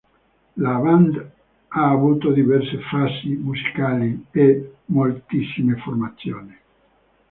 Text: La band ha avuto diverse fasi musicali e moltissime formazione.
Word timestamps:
La 0.55 0.79
band 0.79 1.19
ha 1.67 1.89
avuto 1.91 2.31
diverse 2.31 2.79
fasi 2.89 3.35
musicali 3.35 4.25
e 4.31 4.77
moltissime 4.85 5.75
formazione. 5.75 6.59